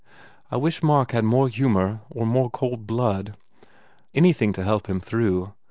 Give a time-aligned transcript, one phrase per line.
[0.49, 3.37] I wish Mark had more humour or more cold blood.
[4.15, 5.53] Anything to help him through.